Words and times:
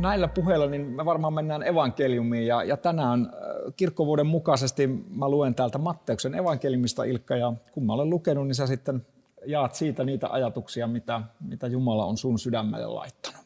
Näillä 0.00 0.28
puheilla 0.28 0.66
niin 0.66 0.86
me 0.86 1.04
varmaan 1.04 1.34
mennään 1.34 1.62
evankeliumiin 1.62 2.46
ja, 2.46 2.64
ja 2.64 2.76
tänään 2.76 3.20
äh, 3.20 3.74
kirkkovuoden 3.76 4.26
mukaisesti 4.26 4.86
mä 5.10 5.28
luen 5.28 5.54
täältä 5.54 5.78
Matteuksen 5.78 6.34
evankeliumista 6.34 7.04
Ilkka 7.04 7.36
ja 7.36 7.52
kun 7.72 7.86
mä 7.86 7.92
olen 7.92 8.10
lukenut, 8.10 8.46
niin 8.46 8.54
sä 8.54 8.66
sitten 8.66 9.06
jaat 9.46 9.74
siitä 9.74 10.04
niitä 10.04 10.28
ajatuksia, 10.28 10.86
mitä, 10.86 11.20
mitä 11.40 11.66
Jumala 11.66 12.04
on 12.04 12.18
sun 12.18 12.38
sydämelle 12.38 12.86
laittanut. 12.86 13.40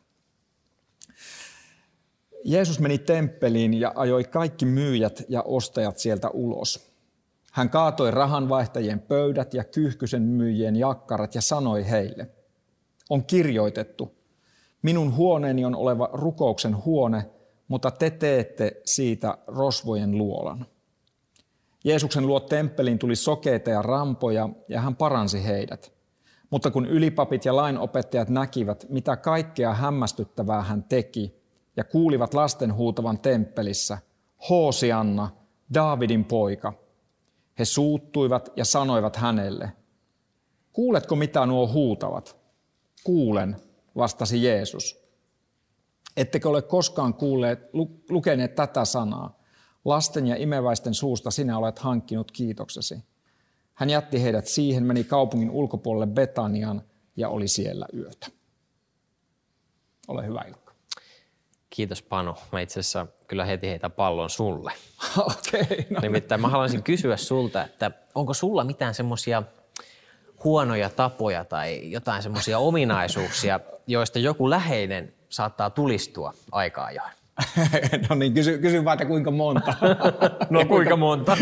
Jeesus 2.45 2.81
meni 2.81 2.99
temppeliin 2.99 3.75
ja 3.75 3.93
ajoi 3.97 4.25
kaikki 4.25 4.67
myyjät 4.67 5.23
ja 5.29 5.43
ostajat 5.43 5.99
sieltä 5.99 6.31
ulos. 6.31 6.95
Hän 7.53 7.71
kaatoi 7.71 8.11
rahanvaihtajien 8.11 9.01
pöydät 9.01 9.55
ja 9.55 9.65
kyyhkysen 9.65 10.23
myyjien 10.23 10.77
jakkarat 10.77 11.35
ja 11.35 11.41
sanoi 11.41 11.91
heille, 11.91 12.31
on 13.11 13.25
kirjoitettu, 13.25 14.15
Minun 14.85 15.17
huoneeni 15.17 15.65
on 15.65 15.75
oleva 15.75 16.11
rukouksen 16.13 16.85
huone, 16.85 17.31
mutta 17.69 17.91
te 17.91 18.11
teette 18.11 18.81
siitä 18.85 19.39
rosvojen 19.47 20.19
luolan. 20.19 20.67
Jeesuksen 21.85 22.27
luo 22.27 22.41
temppeliin 22.41 22.99
tuli 22.99 23.17
sokeita 23.17 23.71
ja 23.71 23.83
rampoja, 23.83 24.49
ja 24.69 24.81
hän 24.81 24.97
paransi 24.97 25.45
heidät. 25.45 25.93
Mutta 26.51 26.71
kun 26.71 26.87
ylipapit 26.87 27.45
ja 27.45 27.57
lainopettajat 27.57 28.29
näkivät, 28.29 28.87
mitä 28.89 29.17
kaikkea 29.17 29.75
hämmästyttävää 29.75 30.63
hän 30.63 30.85
teki, 30.85 31.43
ja 31.77 31.85
kuulivat 31.85 32.35
lasten 32.35 32.75
huutavan 32.75 33.19
temppelissä, 33.19 33.99
Hoosianna, 34.49 35.31
Daavidin 35.75 36.25
poika, 36.25 36.73
he 37.59 37.65
suuttuivat 37.65 38.53
ja 38.57 38.65
sanoivat 38.65 39.17
hänelle, 39.17 39.73
kuuletko 40.73 41.17
mitä 41.17 41.47
nuo 41.47 41.73
huutavat? 41.73 42.37
Kuulen, 43.05 43.57
vastasi 43.97 44.45
Jeesus. 44.45 45.05
Ettekö 46.17 46.49
ole 46.49 46.63
koskaan 46.63 47.15
kuulleet, 47.15 47.61
lukeneet 48.11 48.55
tätä 48.55 48.85
sanaa? 48.85 49.39
Lasten 49.85 50.27
ja 50.27 50.37
imeväisten 50.37 50.95
suusta 50.95 51.31
sinä 51.31 51.59
olet 51.59 51.79
hankkinut 51.79 52.31
kiitoksesi. 52.31 52.99
Hän 53.75 53.91
jätti 53.91 54.23
heidät 54.23 54.47
siihen, 54.47 54.85
meni 54.85 55.05
kaupungin 55.05 55.51
ulkopuolelle 55.51 56.07
Betanian 56.07 56.83
ja 57.17 57.29
oli 57.29 57.49
siellä 57.49 57.87
yötä. 57.95 58.27
Ole 60.09 60.27
hyvä 60.27 60.45
Ilkka. 60.49 60.75
Kiitos 61.71 62.03
Panu. 62.03 62.35
Mä 62.53 62.61
itse 62.61 62.81
asiassa 62.81 63.07
kyllä 63.27 63.45
heti 63.45 63.67
heitä 63.67 63.91
pallon 63.91 64.31
sulle. 64.31 64.73
Okei. 65.19 65.63
Okay, 65.63 65.85
no. 65.91 66.01
Nimittäin 66.01 66.41
mä 66.41 66.49
haluaisin 66.49 66.83
kysyä 66.83 67.17
sulta, 67.17 67.65
että 67.65 67.91
onko 68.15 68.35
sulla 68.35 68.65
mitään 68.65 68.95
semmoisia 68.95 69.43
huonoja 70.45 70.91
tapoja 70.91 71.45
tai 71.45 71.91
jotain 71.91 72.23
semmoisia 72.23 72.59
ominaisuuksia, 72.59 73.61
joista 73.87 74.19
joku 74.19 74.51
läheinen 74.51 75.13
saattaa 75.29 75.71
tulistua 75.71 76.33
aika 76.53 76.85
ajoin? 76.85 77.13
no 78.09 78.17
niin, 78.17 78.35
kysy, 78.35 78.59
kysy 78.59 78.85
vaan, 78.85 78.95
että 78.95 79.05
kuinka 79.05 79.31
monta. 79.31 79.75
no 80.51 80.65
kuinka 80.65 80.97
monta? 80.97 81.37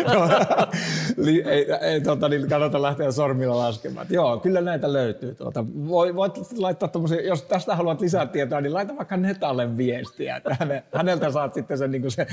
ei, 1.47 1.67
ei 1.81 2.01
tota, 2.01 2.29
niin 2.29 2.49
kannata 2.49 2.83
lähteä 2.83 3.11
sormilla 3.13 3.59
laskemaan. 3.59 4.07
Joo, 4.11 4.41
kyllä 4.41 4.61
näitä 4.61 4.93
löytyy. 4.93 5.35
Tuota, 5.35 5.65
voit 5.89 6.53
laittaa 6.59 6.89
jos 7.25 7.43
tästä 7.43 7.77
haluat 7.77 8.01
lisää 8.01 8.27
tietoa, 8.27 8.61
niin 8.61 8.75
laita 8.75 8.97
vaikka 8.97 9.17
Netalle 9.17 9.77
viestiä. 9.77 10.37
Että 10.37 10.57
häneltä 10.95 11.31
saat 11.31 11.55
sitten 11.55 11.79
sen... 11.79 11.91
Niin 11.91 12.11
se... 12.11 12.27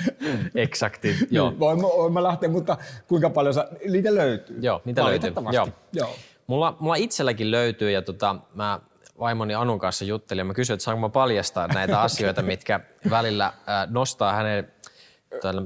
Eksakti, 0.56 1.16
joo. 1.31 1.53
Voin, 1.59 1.81
voin 1.81 2.13
mä 2.13 2.24
lähteä, 2.24 2.50
mutta 2.50 2.78
kuinka 3.07 3.30
paljon 3.30 3.53
sä, 3.53 3.68
niitä 3.90 4.16
löytyy? 4.16 4.59
Joo, 4.62 4.81
niitä 4.86 5.06
löytyy. 5.06 5.34
Joo. 5.51 5.68
joo. 5.94 6.16
Mulla, 6.50 6.78
mulla 6.80 6.96
itselläkin 6.96 7.52
löytyy 7.52 7.92
ja 7.92 8.02
tota, 8.02 8.36
mä 8.54 8.80
vaimoni 9.20 9.56
Anun 9.56 9.80
kanssa 9.80 10.06
juttelin 10.06 10.40
ja 10.40 10.46
mä 10.46 10.54
kysyin, 10.54 10.74
että 10.74 10.84
saanko 10.84 11.02
mä 11.02 11.10
paljastaa 11.10 11.68
näitä 11.68 12.02
asioita, 12.08 12.42
mitkä 12.42 12.80
välillä 13.10 13.54
nostaa 13.90 14.34
hänen 14.34 14.72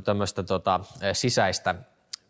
tämmöistä 0.03 0.43
tota, 0.43 0.79
sisäistä, 1.13 1.75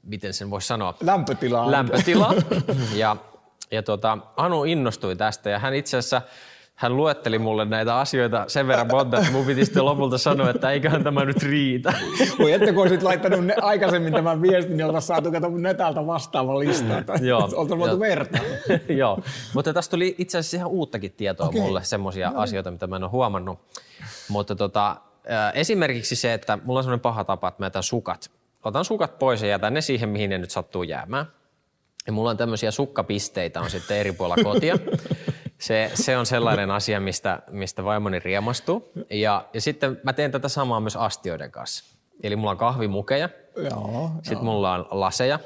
miten 0.04 0.34
sen 0.34 0.50
voisi 0.50 0.68
sanoa? 0.68 0.98
Lämpötilaa. 1.02 1.72
Lämpötilaa. 1.72 2.34
Ja, 2.96 3.16
ja 3.72 3.84
tota, 3.84 4.18
Anu 4.36 4.64
innostui 4.64 5.16
tästä 5.16 5.50
ja 5.50 5.60
hän 5.60 5.74
itse 5.74 5.98
asiassa– 5.98 6.22
hän 6.76 6.98
luetteli 6.98 7.40
mulle 7.40 7.66
näitä 7.66 7.98
asioita 7.98 8.46
sen 8.48 8.68
verran 8.68 8.88
monta, 8.92 9.18
että 9.18 9.32
mun 9.32 9.46
piti 9.46 9.66
sitten 9.66 9.86
lopulta 9.86 10.18
sanoa, 10.18 10.50
että 10.50 10.72
eiköhän 10.72 11.04
tämä 11.04 11.26
nyt 11.26 11.44
riitä. 11.44 11.94
Voi 12.40 12.52
että 12.52 12.74
kun 12.74 12.82
olisit 12.82 13.04
laittanut 13.04 13.46
ne, 13.46 13.56
aikaisemmin 13.62 14.14
tämän 14.14 14.42
viestin, 14.42 14.78
niin 14.78 14.86
oltaisiin 14.86 15.08
saatu 15.08 15.32
kato 15.32 15.50
netältä 15.50 16.08
vastaava 16.08 16.60
lista. 16.60 16.94
Joo. 17.22 17.42
Oltaisiin 17.42 17.80
voitu 17.80 18.00
vertaa. 18.00 18.42
Joo, 18.98 19.20
mutta 19.54 19.74
tästä 19.74 19.92
tuli 19.92 20.16
itse 20.18 20.38
asiassa 20.38 20.58
ihan 20.58 20.70
uuttakin 20.70 21.12
tietoa 21.12 21.48
okay. 21.48 21.62
mulle, 21.62 21.84
semmoisia 21.84 22.30
no. 22.30 22.40
Asioita, 22.40 22.72
mitä 22.72 22.88
mä 22.88 22.96
en 22.96 23.04
ole 23.04 23.12
huomannut. 23.12 23.60
Mutta 24.30 24.56
tota, 24.56 24.96
esimerkiksi 25.54 26.16
se, 26.16 26.34
että 26.34 26.60
mulla 26.64 26.80
on 26.80 26.84
semmoinen 26.84 27.02
paha 27.02 27.24
tapa, 27.24 27.48
että 27.48 27.62
mä 27.62 27.66
jätän 27.66 27.84
sukat. 27.84 28.32
Otan 28.64 28.86
sukat 28.86 29.20
pois 29.20 29.42
ja 29.42 29.48
jätän 29.48 29.74
ne 29.74 29.82
siihen, 29.82 30.10
mihin 30.10 30.30
ne 30.30 30.38
nyt 30.38 30.52
sattuu 30.52 30.84
jäämään. 30.84 31.26
Ja 32.08 32.14
mulla 32.14 32.30
on 32.30 32.38
tämmöisiä 32.38 32.72
sukkapisteitä 32.72 33.62
on 33.62 33.70
sitten 33.70 33.98
eri 33.98 34.12
puolilla 34.12 34.44
kotia. 34.44 34.78
Se, 35.64 35.92
se 35.94 36.18
on 36.18 36.26
sellainen 36.26 36.72
asia, 36.72 37.00
mistä, 37.00 37.40
mistä 37.52 37.84
vaimoni 37.84 38.20
riemastuu. 38.20 38.92
Ja, 39.10 39.46
ja 39.54 39.62
sitten 39.62 40.00
mä 40.04 40.14
teen 40.14 40.32
tätä 40.32 40.48
samaa 40.48 40.80
myös 40.80 40.96
astioiden 40.96 41.52
kanssa. 41.52 41.98
Eli 42.24 42.36
mulla 42.36 42.52
on 42.52 42.58
kahvimukeja, 42.58 43.30
joo, 43.56 44.12
sitten 44.14 44.34
joo. 44.34 44.44
mulla 44.44 44.74
on 44.74 44.88
laseja, 44.92 45.40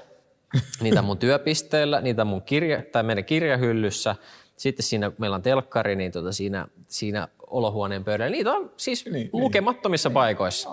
niitä 0.82 1.02
mun 1.02 1.18
työpisteellä, 1.18 2.02
niitä 2.02 2.26
mun 2.26 2.42
kirja, 2.42 2.84
tai 2.92 3.04
meidän 3.04 3.26
kirjahyllyssä. 3.26 4.16
Sitten 4.56 4.84
siinä 4.84 5.12
meillä 5.18 5.36
on 5.36 5.42
telkkari, 5.42 5.96
niin 5.96 6.12
tota 6.12 6.32
siinä, 6.32 6.68
siinä 6.88 7.28
olohuoneen 7.48 8.04
pöydällä. 8.04 8.32
Niitä 8.32 8.52
on 8.52 8.72
siis 8.78 9.06
niin, 9.06 9.14
niin. 9.14 9.30
lukemattomissa 9.34 10.10
niin, 10.10 10.14
paikoissa. 10.14 10.70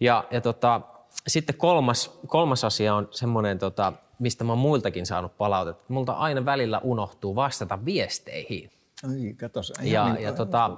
Ja, 0.00 0.24
ja 0.30 0.40
tota, 0.40 0.80
sitten 1.28 1.56
kolmas, 1.56 2.20
kolmas 2.26 2.64
asia 2.64 2.94
on 2.94 3.08
semmoinen 3.10 3.58
tota, 3.58 3.92
mistä 4.18 4.44
mä 4.44 4.52
oon 4.52 4.58
muiltakin 4.58 5.06
saanut 5.06 5.36
palautetta. 5.36 5.84
Multa 5.88 6.12
aina 6.12 6.44
välillä 6.44 6.78
unohtuu 6.78 7.36
vastata 7.36 7.84
viesteihin. 7.84 8.70
Ai, 9.08 9.34
katos. 9.34 9.72
Ja, 9.82 10.12
niin, 10.12 10.22
ja 10.22 10.32
tota, 10.32 10.70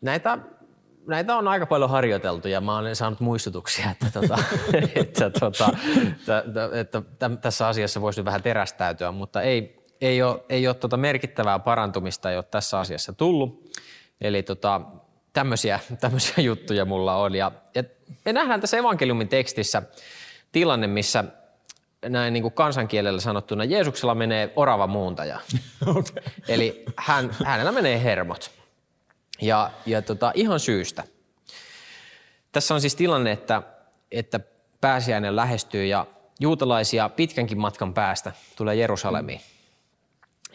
näitä, 0.00 0.38
näitä 1.06 1.36
on 1.36 1.48
aika 1.48 1.66
paljon 1.66 1.90
harjoiteltu 1.90 2.48
ja 2.48 2.60
mä 2.60 2.78
olen 2.78 2.96
saanut 2.96 3.20
muistutuksia, 3.20 3.90
että, 3.90 4.20
tota, 4.20 4.38
että, 4.94 5.30
tota, 5.30 5.70
että, 6.08 6.44
että, 6.72 6.98
että 6.98 7.30
tässä 7.40 7.68
asiassa 7.68 8.00
voisi 8.00 8.24
vähän 8.24 8.42
terästäytyä, 8.42 9.12
mutta 9.12 9.42
ei, 9.42 9.86
ei 10.00 10.22
ole, 10.22 10.44
ei 10.48 10.66
ole 10.66 10.74
tota 10.74 10.96
merkittävää 10.96 11.58
parantumista 11.58 12.30
ei 12.30 12.36
ole 12.36 12.44
tässä 12.44 12.78
asiassa 12.78 13.12
tullut. 13.12 13.70
Eli 14.20 14.42
tota, 14.42 14.80
tämmöisiä, 15.32 15.80
tämmöisiä 16.00 16.44
juttuja 16.44 16.84
mulla 16.84 17.16
on. 17.16 17.34
Ja, 17.34 17.52
ja 17.74 17.84
me 18.24 18.32
nähdään 18.32 18.60
tässä 18.60 18.76
evankeliumin 18.76 19.28
tekstissä 19.28 19.82
tilanne, 20.52 20.86
missä 20.86 21.24
näin 22.06 22.32
niin 22.32 22.42
kuin 22.42 22.54
kansankielellä 22.54 23.20
sanottuna, 23.20 23.64
Jeesuksella 23.64 24.14
menee 24.14 24.52
orava 24.56 24.86
muuntaja. 24.86 25.40
Okay. 25.86 26.22
Eli 26.48 26.84
hän, 26.96 27.30
hänellä 27.44 27.72
menee 27.72 28.02
hermot. 28.02 28.50
Ja, 29.40 29.70
ja 29.86 30.02
tota, 30.02 30.32
ihan 30.34 30.60
syystä. 30.60 31.04
Tässä 32.52 32.74
on 32.74 32.80
siis 32.80 32.96
tilanne, 32.96 33.32
että, 33.32 33.62
että 34.12 34.40
pääsiäinen 34.80 35.36
lähestyy 35.36 35.86
ja 35.86 36.06
juutalaisia 36.40 37.08
pitkänkin 37.08 37.58
matkan 37.58 37.94
päästä 37.94 38.32
tulee 38.56 38.74
Jerusalemiin. 38.74 39.40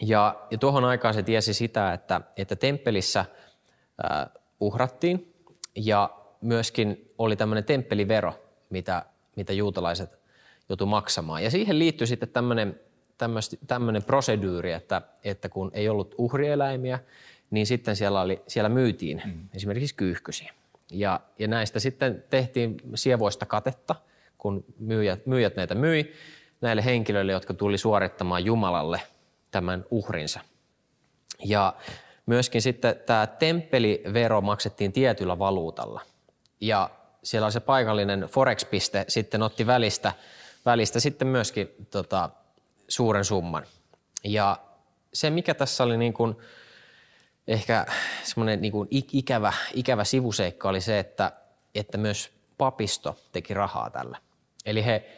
Ja, 0.00 0.36
ja 0.50 0.58
tuohon 0.58 0.84
aikaan 0.84 1.14
se 1.14 1.22
tiesi 1.22 1.54
sitä, 1.54 1.92
että, 1.92 2.20
että 2.36 2.56
temppelissä 2.56 3.20
äh, 3.20 4.26
uhrattiin 4.60 5.34
ja 5.76 6.10
myöskin 6.40 7.12
oli 7.18 7.36
tämmöinen 7.36 7.64
temppelivero, 7.64 8.34
mitä, 8.70 9.06
mitä 9.36 9.52
juutalaiset 9.52 10.23
joutui 10.68 10.86
maksamaan. 10.86 11.44
Ja 11.44 11.50
siihen 11.50 11.78
liittyy 11.78 12.06
sitten 12.06 12.28
tämmöinen, 12.28 12.80
tämmöinen 13.66 14.02
prosedyyri, 14.02 14.72
että, 14.72 15.02
että 15.24 15.48
kun 15.48 15.70
ei 15.74 15.88
ollut 15.88 16.14
uhrieläimiä, 16.18 16.98
niin 17.50 17.66
sitten 17.66 17.96
siellä, 17.96 18.20
oli, 18.20 18.42
siellä 18.46 18.68
myytiin 18.68 19.22
mm. 19.24 19.48
esimerkiksi 19.54 19.94
kyyhkysiä. 19.94 20.52
Ja, 20.90 21.20
ja 21.38 21.48
näistä 21.48 21.80
sitten 21.80 22.24
tehtiin 22.30 22.76
sievoista 22.94 23.46
katetta, 23.46 23.94
kun 24.38 24.64
myyjät, 24.78 25.26
myyjät 25.26 25.56
näitä 25.56 25.74
myi 25.74 26.12
näille 26.60 26.84
henkilöille, 26.84 27.32
jotka 27.32 27.54
tuli 27.54 27.78
suorittamaan 27.78 28.44
Jumalalle 28.44 29.00
tämän 29.50 29.84
uhrinsa. 29.90 30.40
Ja 31.44 31.74
myöskin 32.26 32.62
sitten 32.62 32.96
tämä 33.06 33.26
temppelivero 33.26 34.40
maksettiin 34.40 34.92
tietyllä 34.92 35.38
valuutalla. 35.38 36.00
Ja 36.60 36.90
siellä 37.22 37.50
se 37.50 37.60
paikallinen 37.60 38.20
Forex-piste 38.20 39.04
sitten 39.08 39.42
otti 39.42 39.66
välistä, 39.66 40.12
välistä 40.66 41.00
sitten 41.00 41.28
myöskin 41.28 41.68
tota, 41.90 42.30
suuren 42.88 43.24
summan. 43.24 43.66
Ja 44.24 44.60
se, 45.12 45.30
mikä 45.30 45.54
tässä 45.54 45.84
oli 45.84 45.96
niin 45.96 46.12
kuin, 46.12 46.36
ehkä 47.48 47.86
semmoinen 48.22 48.60
niin 48.60 48.72
kuin 48.72 48.88
ikävä, 48.90 49.52
ikävä 49.74 50.04
sivuseikka 50.04 50.68
oli 50.68 50.80
se, 50.80 50.98
että, 50.98 51.32
että 51.74 51.98
myös 51.98 52.32
papisto 52.58 53.18
teki 53.32 53.54
rahaa 53.54 53.90
tällä. 53.90 54.18
Eli 54.66 54.84
he, 54.84 55.10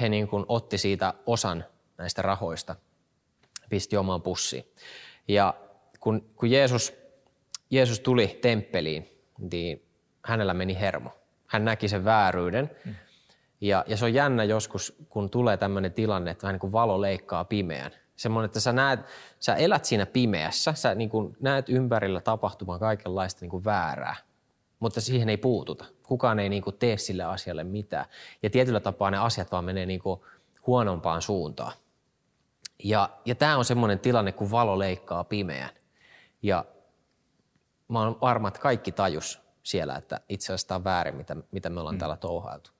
he 0.00 0.08
niin 0.08 0.28
kuin 0.28 0.44
otti 0.48 0.78
siitä 0.78 1.14
osan 1.26 1.64
näistä 1.98 2.22
rahoista, 2.22 2.76
pisti 3.68 3.96
omaan 3.96 4.22
pussiin. 4.22 4.64
Ja 5.28 5.54
kun, 6.00 6.30
kun 6.36 6.50
Jeesus, 6.50 6.92
Jeesus 7.70 8.00
tuli 8.00 8.38
temppeliin, 8.42 9.22
niin 9.38 9.82
hänellä 10.24 10.54
meni 10.54 10.80
hermo. 10.80 11.10
Hän 11.46 11.64
näki 11.64 11.88
sen 11.88 12.04
vääryyden. 12.04 12.70
Mm. 12.84 12.94
Ja, 13.60 13.84
ja 13.86 13.96
se 13.96 14.04
on 14.04 14.14
jännä 14.14 14.44
joskus, 14.44 14.96
kun 15.08 15.30
tulee 15.30 15.56
tämmöinen 15.56 15.92
tilanne, 15.92 16.30
että 16.30 16.42
vähän 16.42 16.54
niin 16.54 16.60
kuin 16.60 16.72
valo 16.72 17.00
leikkaa 17.00 17.44
pimeän. 17.44 17.90
Semmoinen, 18.16 18.46
että 18.46 18.60
sä, 18.60 18.72
näet, 18.72 19.00
sä 19.40 19.54
elät 19.54 19.84
siinä 19.84 20.06
pimeässä, 20.06 20.72
sä 20.72 20.94
niin 20.94 21.10
kuin 21.10 21.36
näet 21.40 21.68
ympärillä 21.68 22.20
tapahtumaan 22.20 22.80
kaikenlaista 22.80 23.40
niin 23.40 23.50
kuin 23.50 23.64
väärää, 23.64 24.16
mutta 24.80 25.00
siihen 25.00 25.28
ei 25.28 25.36
puututa. 25.36 25.84
Kukaan 26.02 26.38
ei 26.38 26.48
niin 26.48 26.62
kuin 26.62 26.76
tee 26.78 26.96
sille 26.96 27.24
asialle 27.24 27.64
mitään. 27.64 28.04
Ja 28.42 28.50
tietyllä 28.50 28.80
tapaa 28.80 29.10
ne 29.10 29.18
asiat 29.18 29.52
vaan 29.52 29.64
menee 29.64 29.86
niin 29.86 30.00
kuin 30.00 30.20
huonompaan 30.66 31.22
suuntaan. 31.22 31.72
Ja, 32.84 33.10
ja 33.24 33.34
tämä 33.34 33.56
on 33.56 33.64
semmoinen 33.64 33.98
tilanne, 33.98 34.32
kun 34.32 34.50
valo 34.50 34.78
leikkaa 34.78 35.24
pimeän. 35.24 35.70
Ja 36.42 36.64
mä 37.88 38.00
oon 38.00 38.18
varma, 38.20 38.48
että 38.48 38.60
kaikki 38.60 38.92
tajus 38.92 39.40
siellä, 39.62 39.96
että 39.96 40.20
itse 40.28 40.46
asiassa 40.46 40.68
tämä 40.68 40.76
on 40.76 40.84
väärin, 40.84 41.14
mitä, 41.14 41.36
mitä 41.50 41.70
me 41.70 41.80
ollaan 41.80 41.94
mm. 41.94 41.98
täällä 41.98 42.16
touhailtu. 42.16 42.70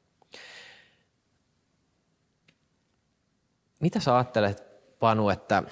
Mitä 3.81 4.00
sä 4.00 4.17
ajattelet, 4.17 4.67
Panu, 4.99 5.28
että 5.28 5.62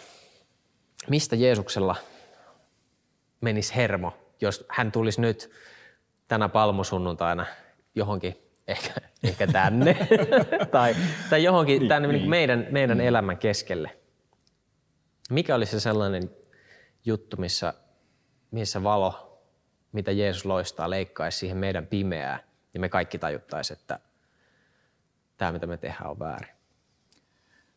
mistä 1.09 1.37
Jeesuksella 1.37 1.97
menisi 3.41 3.77
hermo, 3.77 4.13
jos 4.41 4.67
hän 4.69 4.93
tulisi 4.93 5.21
nyt 5.21 5.51
tänä 6.29 6.49
palmusunnuntaina 6.49 7.47
johonkin, 7.95 8.37
ehkä, 8.69 8.93
ehkä 9.23 9.47
tänne, 9.47 9.97
tai, 10.73 10.97
tai 11.31 11.45
johonkin 11.45 11.79
niin, 11.79 11.89
tänne 11.89 12.09
niin. 12.09 12.31
meidän, 12.31 12.67
meidän 12.71 12.99
mm. 12.99 13.05
elämän 13.05 13.39
keskelle. 13.39 13.99
Mikä 15.31 15.55
olisi 15.55 15.73
se 15.73 15.81
sellainen 15.81 16.31
juttu, 17.05 17.37
missä, 17.37 17.75
missä 18.51 18.83
valo, 18.83 19.41
mitä 19.93 20.13
Jeesus 20.13 20.45
loistaa, 20.45 20.91
leikkaisi 20.91 21.39
siihen 21.39 21.57
meidän 21.57 21.87
pimeää, 21.87 22.41
ja 22.75 22.81
me 22.81 22.89
kaikki 22.89 23.19
tajuttaisiin, 23.19 23.79
että 23.79 23.99
tämä, 25.37 25.53
mitä 25.53 25.67
me 25.67 25.77
tehdään, 25.77 26.11
on 26.11 26.19
väärin? 26.19 26.54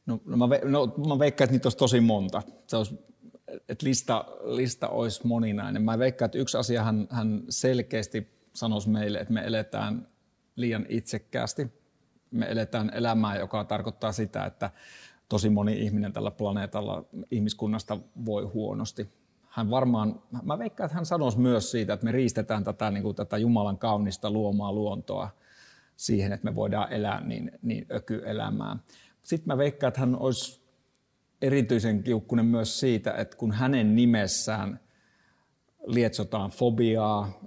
No, 0.08 0.22
no, 0.26 0.38
mä, 0.38 0.48
no 0.64 0.94
mä 1.08 1.20
veikkaan, 1.20 1.46
että 1.46 1.54
niitä 1.54 1.66
olisi 1.66 1.78
tosi 1.78 2.02
monta. 2.02 2.42
Se 2.68 2.78
olisi, 2.78 3.00
että 3.70 3.86
lista, 3.86 4.26
lista 4.44 4.88
olisi 4.88 5.28
moninainen. 5.28 5.82
Mä 5.82 6.00
veikkaan, 6.00 6.28
että 6.28 6.38
yksi 6.38 6.58
asia 6.58 6.84
hän, 6.84 7.08
hän 7.10 7.44
selkeästi 7.50 8.28
sanoisi 8.54 8.90
meille, 8.90 9.20
että 9.20 9.34
me 9.34 9.42
eletään 9.46 10.08
liian 10.56 10.86
itsekkäästi. 10.90 11.68
Me 12.32 12.46
eletään 12.50 12.92
elämää, 12.94 13.38
joka 13.38 13.64
tarkoittaa 13.64 14.12
sitä, 14.12 14.46
että 14.46 14.72
tosi 15.30 15.50
moni 15.50 15.82
ihminen 15.82 16.14
tällä 16.14 16.32
planeetalla 16.32 17.06
ihmiskunnasta 17.32 17.98
voi 18.26 18.44
huonosti. 18.44 19.10
Hän 19.50 19.70
varmaan, 19.70 20.22
mä 20.44 20.60
veikkaan, 20.60 20.86
että 20.86 20.96
hän 20.96 21.06
sanoisi 21.06 21.40
myös 21.40 21.72
siitä, 21.72 21.94
että 21.94 22.06
me 22.06 22.12
riistetään 22.12 22.64
tätä, 22.64 22.92
niin 22.92 23.04
kuin 23.04 23.16
tätä 23.16 23.38
Jumalan 23.38 23.78
kaunista 23.78 24.32
luomaa 24.32 24.74
luontoa 24.74 25.30
siihen, 25.96 26.34
että 26.34 26.46
me 26.46 26.56
voidaan 26.56 26.92
elää 26.92 27.22
niin, 27.22 27.52
niin 27.62 27.86
ökyelämää. 27.92 28.78
Sitten 29.28 29.48
mä 29.48 29.58
veikkaan, 29.58 29.88
että 29.88 30.00
hän 30.00 30.20
olisi 30.20 30.62
erityisen 31.42 32.04
kiukkunen 32.04 32.46
myös 32.46 32.80
siitä, 32.80 33.14
että 33.14 33.38
kun 33.38 33.52
hänen 33.52 33.96
nimessään 33.96 34.80
lietsotaan 35.86 36.52
fobiaa, 36.52 37.40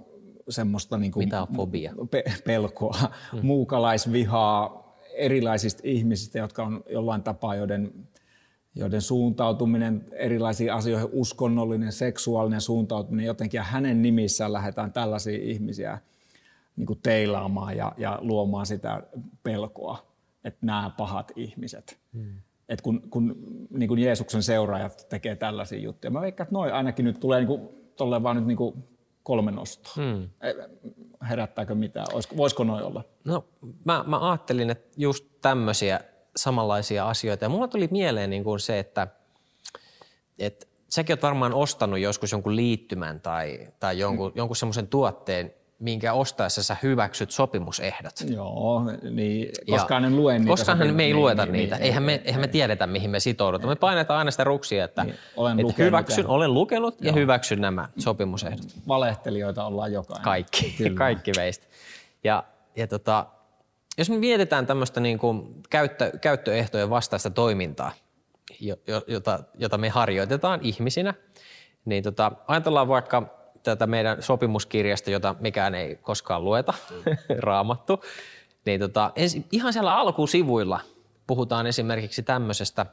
semmoista 0.49 0.97
niin 0.97 1.11
kuin 1.11 1.25
Mitä 1.25 1.41
on 1.41 1.47
fobia? 1.55 1.93
Pe- 2.11 2.23
pelkoa, 2.45 2.97
hmm. 3.31 3.45
muukalaisvihaa 3.45 4.95
erilaisista 5.13 5.81
ihmisistä, 5.85 6.39
jotka 6.39 6.63
on 6.63 6.83
jollain 6.89 7.23
tapaa, 7.23 7.55
joiden, 7.55 8.07
joiden 8.75 9.01
suuntautuminen 9.01 10.05
erilaisiin 10.11 10.73
asioihin, 10.73 11.09
uskonnollinen, 11.11 11.91
seksuaalinen 11.91 12.61
suuntautuminen 12.61 13.25
jotenkin, 13.25 13.57
ja 13.57 13.63
hänen 13.63 14.01
nimissään 14.01 14.53
lähdetään 14.53 14.93
tällaisia 14.93 15.37
ihmisiä 15.41 15.99
niin 16.75 16.87
kuin 16.87 16.99
teilaamaan 17.03 17.77
ja, 17.77 17.91
ja 17.97 18.17
luomaan 18.21 18.65
sitä 18.65 19.03
pelkoa 19.43 20.10
että 20.43 20.65
nämä 20.65 20.91
pahat 20.97 21.31
ihmiset. 21.35 21.99
Hmm. 22.13 22.41
Et 22.69 22.81
kun, 22.81 23.01
kun 23.09 23.35
niin 23.69 23.87
kuin 23.87 23.99
Jeesuksen 23.99 24.43
seuraajat 24.43 25.05
tekee 25.09 25.35
tällaisia 25.35 25.79
juttuja. 25.79 26.11
Mä 26.11 26.21
veikkaan, 26.21 26.45
että 26.45 26.53
noin 26.53 26.73
ainakin 26.73 27.05
nyt 27.05 27.19
tulee 27.19 27.39
niin 27.39 27.47
kuin, 27.47 27.69
vaan 28.23 28.35
nyt 28.35 28.45
niin 28.45 28.57
kuin 28.57 28.83
kolme 29.23 29.51
nostoa. 29.51 29.93
Hmm. 29.95 30.29
Herättääkö 31.29 31.75
mitään? 31.75 32.07
Olisiko, 32.13 32.37
voisiko 32.37 32.63
noin 32.63 32.83
olla? 32.83 33.03
No 33.23 33.45
mä, 33.85 34.03
mä 34.07 34.29
ajattelin, 34.29 34.69
että 34.69 34.89
just 34.97 35.25
tämmöisiä 35.41 35.99
samanlaisia 36.35 37.09
asioita. 37.09 37.45
Ja 37.45 37.49
mulla 37.49 37.67
tuli 37.67 37.87
mieleen 37.91 38.29
niin 38.29 38.43
kuin 38.43 38.59
se, 38.59 38.79
että, 38.79 39.07
että 40.39 40.67
säkin 40.89 41.13
oot 41.13 41.23
varmaan 41.23 41.53
ostanut 41.53 41.99
joskus 41.99 42.31
jonkun 42.31 42.55
liittymän 42.55 43.21
tai, 43.21 43.67
tai 43.79 43.99
jonkun, 43.99 44.31
hmm. 44.31 44.37
jonkun 44.37 44.55
semmoisen 44.55 44.87
tuotteen, 44.87 45.53
minkä 45.81 46.13
ostaessa 46.13 46.63
sä 46.63 46.77
hyväksyt 46.83 47.31
sopimusehdot. 47.31 48.13
Joo, 48.27 48.81
niin 49.11 49.51
koskaan 49.69 50.05
en 50.05 50.15
lue 50.15 50.39
niitä. 50.39 50.49
Koskaan 50.49 50.77
me 50.77 50.83
ei 50.85 50.93
niin, 50.93 51.15
lueta 51.15 51.45
niin, 51.45 51.53
niitä. 51.53 51.75
Niin, 51.75 51.85
eihän, 51.85 52.03
me, 52.03 52.21
eihän 52.25 52.41
me 52.41 52.47
tiedetä, 52.47 52.87
mihin 52.87 53.09
me 53.09 53.19
sitoudutaan. 53.19 53.69
Me 53.69 53.75
painetaan 53.75 54.19
aina 54.19 54.31
sitä 54.31 54.43
ruksia, 54.43 54.85
että, 54.85 55.03
niin, 55.03 55.15
olen 55.37 55.51
että 55.51 55.63
lukenut 55.63 55.87
hyväksyn, 55.87 56.23
ja... 56.23 56.29
olen 56.29 56.53
lukenut 56.53 57.01
ja 57.01 57.07
Joo. 57.07 57.15
hyväksyn 57.15 57.61
nämä 57.61 57.89
sopimusehdot. 57.97 58.65
Valehtelijoita 58.87 59.65
ollaan 59.65 59.93
jokainen. 59.93 60.23
Kaikki, 60.23 60.75
kaikki 60.95 61.31
meistä. 61.37 61.67
Ja, 62.23 62.43
ja 62.75 62.87
tota, 62.87 63.25
jos 63.97 64.09
me 64.09 64.17
mietitään 64.17 64.67
tämmöistä 64.67 64.99
niin 64.99 65.19
kuin 65.19 65.63
käyttö, 65.69 66.11
käyttöehtojen 66.21 66.89
vastaista 66.89 67.29
toimintaa, 67.29 67.91
jota, 69.07 69.43
jota 69.57 69.77
me 69.77 69.89
harjoitetaan 69.89 70.59
ihmisinä, 70.63 71.13
niin 71.85 72.03
tota, 72.03 72.31
ajatellaan 72.47 72.87
vaikka 72.87 73.40
tätä 73.63 73.87
meidän 73.87 74.23
sopimuskirjasta, 74.23 75.11
jota 75.11 75.35
mikään 75.39 75.75
ei 75.75 75.95
koskaan 75.95 76.43
lueta, 76.43 76.73
raamattu, 77.39 78.03
niin 78.65 78.79
tota, 78.79 79.11
ensi, 79.15 79.45
ihan 79.51 79.73
siellä 79.73 79.95
alkusivuilla 79.95 80.79
puhutaan 81.27 81.67
esimerkiksi 81.67 82.23
tämmöisestä 82.23 82.85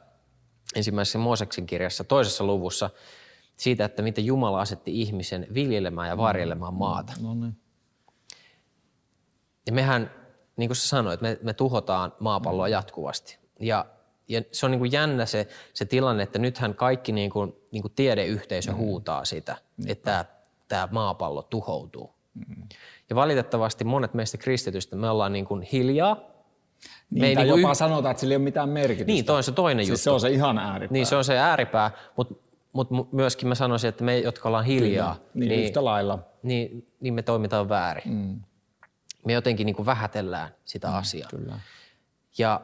ensimmäisessä 0.75 1.19
Mooseksin 1.19 1.65
kirjassa 1.65 2.03
toisessa 2.03 2.43
luvussa 2.43 2.89
siitä, 3.55 3.85
että 3.85 4.01
miten 4.01 4.25
Jumala 4.25 4.61
asetti 4.61 5.01
ihmisen 5.01 5.47
viljelemään 5.53 6.09
ja 6.09 6.17
varjelemaan 6.17 6.73
maata. 6.73 7.13
No 7.21 7.33
niin. 7.33 7.57
Ja 9.65 9.73
mehän, 9.73 10.11
niin 10.57 10.69
kuin 10.69 10.75
sä 10.75 10.87
sanoit, 10.87 11.21
me, 11.21 11.39
me 11.41 11.53
tuhotaan 11.53 12.13
maapalloa 12.19 12.67
jatkuvasti. 12.67 13.37
Ja, 13.59 13.85
ja 14.27 14.41
se 14.51 14.65
on 14.65 14.71
niin 14.71 14.79
kuin 14.79 14.91
jännä 14.91 15.25
se, 15.25 15.47
se 15.73 15.85
tilanne, 15.85 16.23
että 16.23 16.39
nythän 16.39 16.75
kaikki 16.75 17.11
niin 17.11 17.29
kuin, 17.29 17.55
niin 17.71 17.81
kuin 17.81 17.93
tiedeyhteisö 17.95 18.71
mm. 18.71 18.77
huutaa 18.77 19.25
sitä, 19.25 19.57
Niinpä. 19.77 19.91
että 19.91 20.25
tämä 20.69 20.87
maapallo 20.91 21.41
tuhoutuu. 21.41 22.13
Mm-hmm. 22.33 22.63
Ja 23.09 23.15
valitettavasti 23.15 23.83
monet 23.83 24.13
meistä 24.13 24.37
kristitystä, 24.37 24.95
me 24.95 25.09
ollaan 25.09 25.33
niin 25.33 25.45
kuin 25.45 25.61
hiljaa. 25.61 26.15
Niin, 27.09 27.21
me 27.21 27.27
ei 27.27 27.35
niin 27.35 27.47
jopa 27.47 27.71
yh... 27.71 27.75
sanotaan, 27.75 28.11
että 28.11 28.21
sillä 28.21 28.31
ei 28.33 28.37
ole 28.37 28.43
mitään 28.43 28.69
merkitystä. 28.69 29.11
Niin, 29.11 29.25
toi 29.25 29.37
on 29.37 29.43
se 29.43 29.51
toinen 29.51 29.85
siis 29.85 29.89
juttu. 29.89 30.03
se 30.03 30.11
on 30.11 30.19
se 30.19 30.29
ihan 30.29 30.57
ääripää. 30.57 30.93
Niin, 30.93 31.05
se 31.05 31.15
on 31.15 31.23
se 31.23 31.37
ääripää, 31.37 31.91
mutta 32.17 32.35
mut 32.73 33.13
myöskin 33.13 33.47
mä 33.47 33.55
sanoisin, 33.55 33.87
että 33.87 34.03
me, 34.03 34.19
jotka 34.19 34.49
ollaan 34.49 34.65
hiljaa, 34.65 35.15
niin, 35.33 35.49
niin, 35.49 35.63
yhtä 35.63 35.85
lailla. 35.85 36.19
Niin, 36.43 36.87
niin 36.99 37.13
me 37.13 37.21
toimitaan 37.21 37.69
väärin. 37.69 38.13
Mm. 38.13 38.39
Me 39.25 39.33
jotenkin 39.33 39.65
niin 39.65 39.75
kuin 39.75 39.85
vähätellään 39.85 40.49
sitä 40.65 40.87
mm, 40.87 40.93
asiaa. 40.93 41.29
Kyllä. 41.29 41.59
Ja 42.37 42.61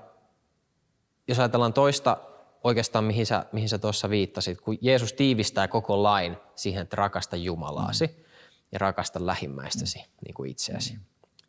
jos 1.28 1.40
ajatellaan 1.40 1.74
toista 1.74 2.18
oikeastaan 2.66 3.04
mihin 3.04 3.26
sä, 3.26 3.46
mihin 3.52 3.70
sä 3.70 3.78
tuossa 3.78 4.10
viittasit, 4.10 4.62
kun 4.62 4.78
Jeesus 4.82 5.14
tiivistää 5.14 5.68
koko 5.68 6.04
lain 6.04 6.38
siihen, 6.56 6.82
että 6.82 6.96
rakasta 6.96 7.36
Jumalaasi 7.36 8.08
mm. 8.08 8.24
ja 8.72 8.80
rakasta 8.80 9.26
lähimmäistäsi 9.26 10.00
mm. 10.00 10.06
niin 10.26 10.34
kuin 10.34 10.52
itseäsi. 10.52 10.94
Mm. 10.94 11.00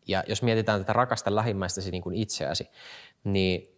Ja 0.07 0.25
jos 0.29 0.43
mietitään 0.43 0.81
tätä 0.81 0.93
rakasta 0.93 1.35
lähimmäistäsi 1.35 1.91
niin 1.91 2.03
kuin 2.03 2.17
itseäsi, 2.17 2.71
niin, 3.25 3.69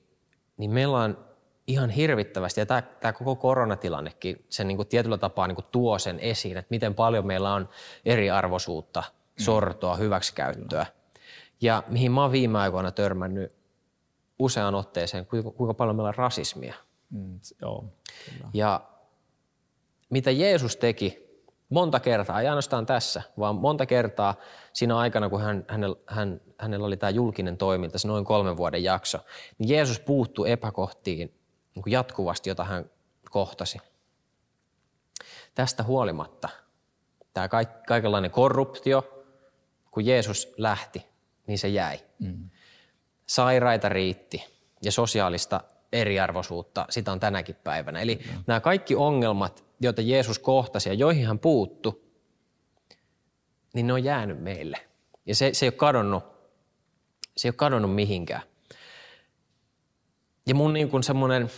niin 0.56 0.70
meillä 0.70 0.98
on 0.98 1.24
ihan 1.66 1.90
hirvittävästi, 1.90 2.60
ja 2.60 2.66
tämä, 2.66 2.82
tämä 2.82 3.12
koko 3.12 3.36
koronatilannekin 3.36 4.44
sen 4.48 4.68
niin 4.68 4.76
kuin 4.76 4.88
tietyllä 4.88 5.18
tapaa 5.18 5.46
niin 5.46 5.56
kuin 5.56 5.66
tuo 5.72 5.98
sen 5.98 6.20
esiin, 6.20 6.56
että 6.56 6.70
miten 6.70 6.94
paljon 6.94 7.26
meillä 7.26 7.54
on 7.54 7.68
eriarvoisuutta, 8.04 9.00
mm. 9.00 9.44
sortoa, 9.44 9.96
hyväksikäyttöä. 9.96 10.86
Ja 11.60 11.82
mihin 11.88 12.12
mä 12.12 12.22
oon 12.22 12.32
viime 12.32 12.58
aikoina 12.58 12.90
törmännyt 12.90 13.52
useaan 14.38 14.74
otteeseen, 14.74 15.26
kuinka, 15.26 15.50
kuinka 15.50 15.74
paljon 15.74 15.96
meillä 15.96 16.08
on 16.08 16.14
rasismia– 16.14 16.74
Mm, 17.10 17.40
joo, 17.62 17.84
kyllä. 18.24 18.50
Ja 18.54 18.80
mitä 20.10 20.30
Jeesus 20.30 20.76
teki 20.76 21.28
monta 21.68 22.00
kertaa, 22.00 22.40
ei 22.40 22.48
ainoastaan 22.48 22.86
tässä, 22.86 23.22
vaan 23.38 23.56
monta 23.56 23.86
kertaa 23.86 24.34
siinä 24.72 24.98
aikana, 24.98 25.28
kun 25.28 25.40
hän, 25.40 25.64
hänellä, 25.68 25.96
hän, 26.06 26.40
hänellä 26.58 26.86
oli 26.86 26.96
tämä 26.96 27.10
julkinen 27.10 27.56
toiminta, 27.56 27.98
se 27.98 28.08
noin 28.08 28.24
kolmen 28.24 28.56
vuoden 28.56 28.84
jakso, 28.84 29.18
niin 29.58 29.68
Jeesus 29.68 30.00
puuttui 30.00 30.50
epäkohtiin 30.50 31.34
niin 31.74 31.82
kuin 31.82 31.92
jatkuvasti, 31.92 32.50
jota 32.50 32.64
hän 32.64 32.90
kohtasi. 33.30 33.78
Tästä 35.54 35.82
huolimatta 35.82 36.48
tämä 37.34 37.48
kaikenlainen 37.86 38.30
korruptio, 38.30 39.24
kun 39.90 40.06
Jeesus 40.06 40.54
lähti, 40.56 41.06
niin 41.46 41.58
se 41.58 41.68
jäi. 41.68 41.98
Mm. 42.18 42.50
Sairaita 43.26 43.88
riitti 43.88 44.44
ja 44.82 44.92
sosiaalista 44.92 45.60
eriarvoisuutta, 45.92 46.86
sitä 46.90 47.12
on 47.12 47.20
tänäkin 47.20 47.54
päivänä. 47.54 48.00
Eli 48.00 48.14
mm. 48.14 48.44
nämä 48.46 48.60
kaikki 48.60 48.94
ongelmat, 48.94 49.64
joita 49.80 50.02
Jeesus 50.02 50.38
kohtasi 50.38 50.88
ja 50.88 50.94
joihin 50.94 51.26
hän 51.26 51.38
puuttu, 51.38 52.08
niin 53.74 53.86
ne 53.86 53.92
on 53.92 54.04
jäänyt 54.04 54.42
meille. 54.42 54.78
Ja 55.26 55.34
se, 55.34 55.50
se 55.52 55.66
ei 55.66 55.68
ole 55.68 55.76
kadonnut, 55.76 56.24
se 57.36 57.48
ei 57.48 57.50
ole 57.50 57.54
kadonnut 57.56 57.94
mihinkään. 57.94 58.42
Ja 60.46 60.54
mun 60.54 60.72
niin 60.72 60.88
kuin 60.88 61.02
semmoinen, 61.02 61.50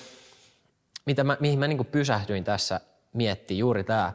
mitä 1.07 1.25
mä, 1.25 1.37
mihin 1.41 1.59
mä 1.59 1.69
niin 1.69 1.79
kuin 1.79 1.87
pysähdyin 1.87 2.45
tässä 2.45 2.81
miettii 3.13 3.59
juuri 3.59 3.85
tämä, 3.85 4.13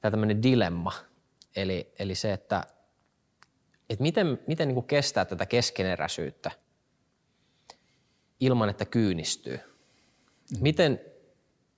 tämä 0.00 0.10
tämmöinen 0.10 0.42
dilemma. 0.42 0.92
Eli, 1.56 1.92
eli 1.98 2.14
se, 2.14 2.32
että, 2.32 2.62
että 3.90 4.02
miten, 4.02 4.38
miten 4.46 4.68
niin 4.68 4.74
kuin 4.74 4.86
kestää 4.86 5.24
tätä 5.24 5.46
keskeneräisyyttä 5.46 6.50
ilman, 8.40 8.68
että 8.68 8.84
kyynistyy. 8.84 9.60
Miten, 10.60 11.00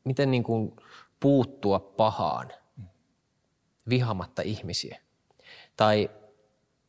miten 0.05 0.31
niin 0.31 0.43
kuin 0.43 0.77
puuttua 1.21 1.79
pahaan 1.79 2.53
vihamatta 3.89 4.43
ihmisiä. 4.43 5.01
Tai, 5.77 6.11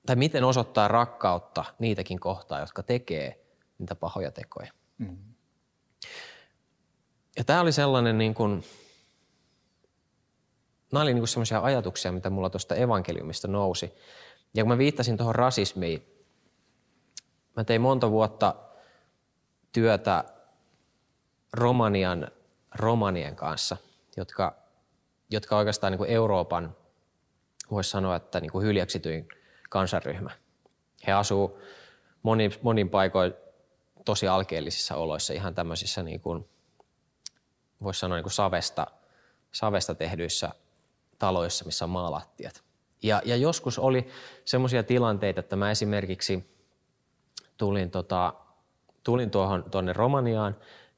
tai 0.06 0.16
miten 0.16 0.44
osoittaa 0.44 0.88
rakkautta 0.88 1.66
niitäkin 1.80 2.20
kohtaa, 2.20 2.60
jotka 2.60 2.84
tekee 2.84 3.46
niitä 3.78 3.96
pahoja 3.96 4.32
tekoja. 4.32 4.72
Mm. 4.98 5.18
Ja 7.38 7.44
tämä 7.44 7.62
oli 7.62 7.72
sellainen 7.72 8.18
niin 8.18 8.34
kuin, 8.34 8.64
nämä 10.92 11.04
oli 11.04 11.14
niin 11.14 11.28
sellaisia 11.28 11.60
ajatuksia, 11.60 12.12
mitä 12.12 12.30
mulla 12.30 12.50
tuosta 12.50 12.76
evankeliumista 12.76 13.48
nousi. 13.48 13.94
Ja 14.54 14.64
kun 14.64 14.70
mä 14.70 14.78
viittasin 14.78 15.18
tuohon 15.18 15.36
rasismiin, 15.36 16.26
mä 17.56 17.64
tein 17.64 17.82
monta 17.82 18.12
vuotta 18.12 18.56
työtä 19.72 20.24
Romanian 21.54 22.32
romanien 22.76 23.36
kanssa, 23.36 23.78
jotka, 24.18 24.56
jotka 25.30 25.58
oikeastaan 25.58 25.92
niin 25.92 25.98
kuin 25.98 26.10
Euroopan, 26.10 26.76
voisi 27.72 27.90
sanoa, 27.90 28.16
että 28.16 28.40
niin 28.40 28.52
kuin 28.52 28.66
hyljeksityin 28.66 29.28
kansanryhmä. 29.70 30.32
He 31.08 31.12
asuu 31.12 31.62
monin, 32.24 32.52
monin 32.62 32.90
paikoin 32.90 33.34
tosi 34.06 34.28
alkeellisissa 34.28 34.96
oloissa, 34.96 35.34
ihan 35.34 35.56
tämmöisissä, 35.56 36.04
niin 36.04 36.20
kuin, 36.20 36.50
voisi 37.84 38.00
sanoa, 38.00 38.18
niin 38.18 38.24
kuin 38.24 38.34
savesta, 38.34 38.88
savesta 39.52 39.96
tehdyissä 39.96 40.50
taloissa, 41.20 41.66
missä 41.66 41.86
on 41.86 41.90
maalattiat. 41.90 42.64
Ja, 43.04 43.22
ja 43.26 43.36
joskus 43.36 43.80
oli 43.80 44.08
semmoisia 44.46 44.84
tilanteita, 44.84 45.40
että 45.40 45.56
mä 45.56 45.72
esimerkiksi 45.72 46.60
tulin, 47.58 47.92
tota, 47.92 48.34
tulin 49.10 49.32
tuohon 49.32 49.64
tuonne 49.72 49.94
Romaniaan 49.94 50.56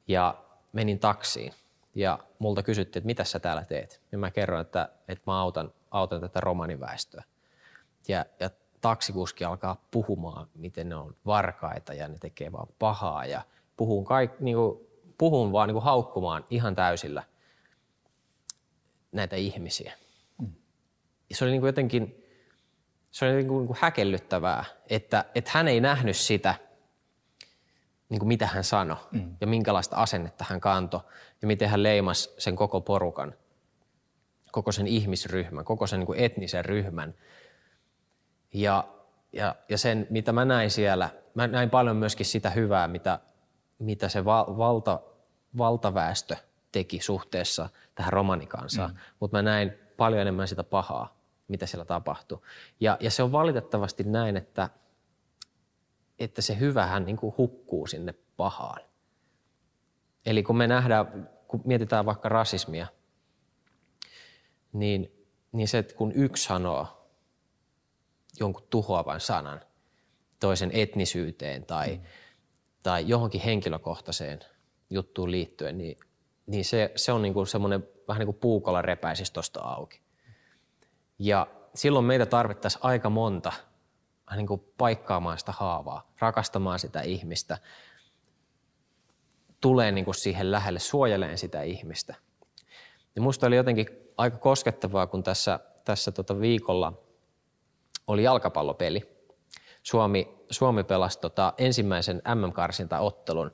ja 0.08 0.34
menin 0.72 0.98
taksiin. 0.98 1.52
Ja 1.94 2.18
multa 2.38 2.62
kysyttiin, 2.62 3.00
että 3.00 3.06
mitä 3.06 3.24
sä 3.24 3.38
täällä 3.38 3.64
teet. 3.64 4.00
Ja 4.12 4.18
mä 4.18 4.30
kerroin, 4.30 4.60
että, 4.60 4.88
että 5.08 5.22
mä 5.26 5.40
autan, 5.40 5.72
autan 5.90 6.20
tätä 6.20 6.40
romaniväestöä. 6.40 7.22
Ja, 8.08 8.24
ja 8.40 8.50
taksikuski 8.80 9.44
alkaa 9.44 9.84
puhumaan, 9.90 10.46
miten 10.54 10.88
ne 10.88 10.94
on 10.94 11.16
varkaita 11.26 11.94
ja 11.94 12.08
ne 12.08 12.18
tekee 12.18 12.52
vaan 12.52 12.68
pahaa. 12.78 13.26
Ja 13.26 13.42
puhun, 13.76 14.04
kaik, 14.04 14.40
niin 14.40 14.56
kuin, 14.56 14.80
puhun 15.18 15.52
vaan 15.52 15.68
niin 15.68 15.74
kuin 15.74 15.84
haukkumaan 15.84 16.44
ihan 16.50 16.74
täysillä 16.74 17.22
näitä 19.12 19.36
ihmisiä. 19.36 19.92
Ja 21.30 21.36
se 21.36 21.44
oli 21.44 21.50
niin 21.50 21.60
kuin 21.60 21.68
jotenkin 21.68 22.24
se 23.10 23.24
oli 23.24 23.34
niin 23.34 23.48
kuin, 23.48 23.58
niin 23.58 23.66
kuin 23.66 23.78
häkellyttävää, 23.80 24.64
että, 24.90 25.24
että 25.34 25.50
hän 25.54 25.68
ei 25.68 25.80
nähnyt 25.80 26.16
sitä, 26.16 26.54
niin 28.12 28.18
kuin 28.18 28.28
mitä 28.28 28.46
hän 28.46 28.64
sanoi 28.64 28.96
mm. 29.12 29.36
ja 29.40 29.46
minkälaista 29.46 29.96
asennetta 29.96 30.44
hän 30.48 30.60
kantoi 30.60 31.00
ja 31.42 31.46
miten 31.48 31.68
hän 31.68 31.82
leimasi 31.82 32.34
sen 32.38 32.56
koko 32.56 32.80
porukan, 32.80 33.34
koko 34.50 34.72
sen 34.72 34.86
ihmisryhmän, 34.86 35.64
koko 35.64 35.86
sen 35.86 35.98
niin 36.00 36.06
kuin 36.06 36.18
etnisen 36.18 36.64
ryhmän. 36.64 37.14
Ja, 38.52 38.88
ja, 39.32 39.54
ja 39.68 39.78
sen, 39.78 40.06
mitä 40.10 40.32
mä 40.32 40.44
näin 40.44 40.70
siellä, 40.70 41.10
mä 41.34 41.46
näin 41.46 41.70
paljon 41.70 41.96
myöskin 41.96 42.26
sitä 42.26 42.50
hyvää, 42.50 42.88
mitä, 42.88 43.18
mitä 43.78 44.08
se 44.08 44.24
val, 44.24 44.56
valta, 44.56 45.00
valtaväestö 45.58 46.36
teki 46.72 47.00
suhteessa 47.00 47.68
tähän 47.94 48.12
romanikansaan, 48.12 48.90
mm. 48.90 48.96
mutta 49.20 49.38
mä 49.38 49.42
näin 49.42 49.72
paljon 49.96 50.22
enemmän 50.22 50.48
sitä 50.48 50.64
pahaa 50.64 51.22
mitä 51.48 51.66
siellä 51.66 51.84
tapahtuu. 51.84 52.44
Ja, 52.80 52.96
ja 53.00 53.10
se 53.10 53.22
on 53.22 53.32
valitettavasti 53.32 54.04
näin, 54.04 54.36
että, 54.36 54.68
että 56.24 56.42
se 56.42 56.58
hyvähän 56.60 57.04
niin 57.04 57.16
kuin 57.16 57.34
hukkuu 57.38 57.86
sinne 57.86 58.14
pahaan. 58.36 58.80
Eli 60.26 60.42
kun 60.42 60.56
me 60.56 60.66
nähdään, 60.66 61.30
kun 61.48 61.62
mietitään 61.64 62.06
vaikka 62.06 62.28
rasismia, 62.28 62.86
niin, 64.72 65.26
niin 65.52 65.68
se, 65.68 65.78
että 65.78 65.94
kun 65.94 66.12
yksi 66.12 66.44
sanoo 66.44 67.08
jonkun 68.40 68.66
tuhoavan 68.70 69.20
sanan 69.20 69.60
toisen 70.40 70.70
etnisyyteen 70.72 71.66
tai, 71.66 71.96
mm. 71.96 72.02
tai 72.82 73.08
johonkin 73.08 73.40
henkilökohtaiseen 73.40 74.40
juttuun 74.90 75.30
liittyen, 75.30 75.78
niin, 75.78 75.96
niin 76.46 76.64
se, 76.64 76.92
se 76.96 77.12
on 77.12 77.22
niin 77.22 77.34
kuin 77.34 77.46
semmoinen 77.46 77.88
vähän 78.08 78.20
niin 78.20 78.26
kuin 78.26 78.38
puukolla 78.40 78.82
repäisisi 78.82 79.32
tuosta 79.32 79.60
auki. 79.60 80.00
Ja 81.18 81.46
silloin 81.74 82.04
meitä 82.04 82.26
tarvittaisiin 82.26 82.84
aika 82.84 83.10
monta 83.10 83.52
niin 84.36 84.46
kuin 84.46 84.64
paikkaamaan 84.78 85.38
sitä 85.38 85.52
haavaa, 85.52 86.12
rakastamaan 86.18 86.78
sitä 86.78 87.00
ihmistä, 87.00 87.58
tulee 89.60 89.92
niin 89.92 90.04
kuin 90.04 90.14
siihen 90.14 90.52
lähelle, 90.52 90.78
suojeleen 90.78 91.38
sitä 91.38 91.62
ihmistä. 91.62 92.14
Ja 93.16 93.22
musta 93.22 93.46
oli 93.46 93.56
jotenkin 93.56 93.86
aika 94.16 94.36
koskettavaa, 94.36 95.06
kun 95.06 95.22
tässä, 95.22 95.60
tässä 95.84 96.12
tota 96.12 96.40
viikolla 96.40 96.92
oli 98.06 98.22
jalkapallopeli. 98.22 99.12
Suomi, 99.82 100.38
Suomi 100.50 100.84
pelasi 100.84 101.20
tota 101.20 101.52
ensimmäisen 101.58 102.22
MM-karsintaottelun 102.34 103.50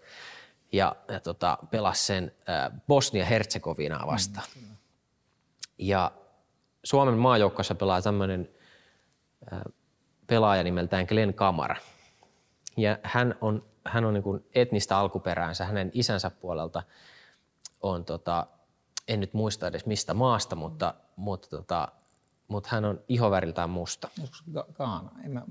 ja, 0.73 0.97
ja 1.09 1.21
tota, 1.21 1.59
pelasi 1.71 2.07
sen 2.07 2.33
Bosnia-Herzegovinaa 2.89 4.07
vastaan. 4.07 4.47
Mm, 4.57 4.77
ja 5.79 6.13
Suomen 6.85 7.15
maajoukkossa 7.15 7.75
pelaa 7.75 8.03
tämmöinen 8.03 8.49
pelaaja 10.29 10.65
nimeltään 10.65 11.07
Glenn 11.09 11.35
Kamara. 11.35 11.77
Ja 12.77 12.99
hän 13.03 13.35
on, 13.41 13.65
hän 13.85 14.05
on 14.05 14.15
niin 14.15 14.45
etnistä 14.55 14.99
alkuperäänsä. 14.99 15.65
Hänen 15.65 15.91
isänsä 15.95 16.31
puolelta 16.31 16.83
on, 17.83 18.05
tota, 18.05 18.47
en 19.09 19.21
nyt 19.21 19.35
muista 19.35 19.67
edes 19.67 19.87
mistä 19.87 20.15
maasta, 20.15 20.57
mutta, 20.57 20.95
mutta, 21.17 21.49
tota, 21.49 21.89
mutta 22.49 22.69
hän 22.73 22.85
on 22.85 23.01
ihoväriltään 23.09 23.71
musta. 23.71 24.09
Kaana? 24.73 25.11
En, 25.25 25.33
mä, 25.33 25.43